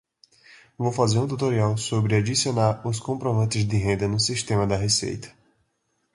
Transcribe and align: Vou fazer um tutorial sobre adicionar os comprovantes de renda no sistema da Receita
Vou 0.79 0.91
fazer 0.91 1.19
um 1.19 1.27
tutorial 1.27 1.77
sobre 1.77 2.15
adicionar 2.15 2.81
os 2.87 2.99
comprovantes 2.99 3.63
de 3.67 3.77
renda 3.77 4.07
no 4.07 4.19
sistema 4.19 4.65
da 4.65 4.75
Receita 4.75 5.31